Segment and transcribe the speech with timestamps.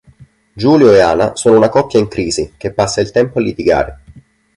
[0.55, 3.99] Julio e Ana sono una coppia in crisi che passa il tempo a litigare.